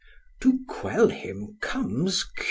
To 0.39 0.61
quell 0.67 1.09
him 1.09 1.57
comes 1.61 2.23
Q. 2.23 2.31